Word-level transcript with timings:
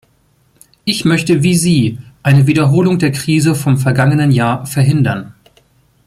Ich 0.83 1.05
möchte 1.05 1.43
wie 1.43 1.53
Sie 1.53 1.99
eine 2.23 2.47
Wiederholung 2.47 2.97
der 2.97 3.11
Krise 3.11 3.53
vom 3.53 3.77
vergangenen 3.77 4.31
Jahr 4.31 4.65
verhindern. 4.65 5.35